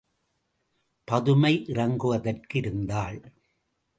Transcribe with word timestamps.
பதுமை 1.07 1.65
இறங்குவதற்கு 1.67 2.55
இருந்தாள். 2.55 3.19